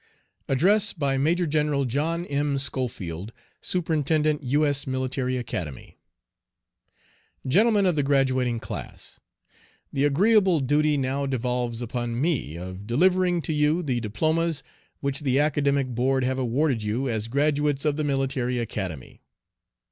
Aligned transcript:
ADDRESS 0.49 0.93
BY 0.93 1.17
MAJOR 1.19 1.45
GENERAL 1.45 1.85
JOHN 1.85 2.25
M. 2.25 2.57
SCHOFIELD, 2.57 3.31
Superintendent 3.61 4.41
U. 4.41 4.65
S. 4.65 4.87
Military 4.87 5.37
Academy. 5.37 5.99
GENTLEMEN 7.45 7.85
OF 7.85 7.95
THE 7.95 8.01
GRADUATING 8.01 8.59
CLASS: 8.61 9.19
The 9.93 10.05
agreeable 10.05 10.59
duty 10.59 10.97
now 10.97 11.27
devolves 11.27 11.83
upon 11.83 12.19
me 12.19 12.57
of 12.57 12.87
delivering 12.87 13.43
to 13.43 13.53
you 13.53 13.83
the 13.83 13.99
diplomas 13.99 14.63
which 15.01 15.19
the 15.19 15.37
Academic 15.39 15.89
Board 15.89 16.23
have 16.23 16.39
awarded 16.39 16.81
you 16.81 17.07
as 17.07 17.27
Graduates 17.27 17.85
of 17.85 17.95
the 17.95 18.03
Military 18.03 18.57
Academy. 18.57 19.21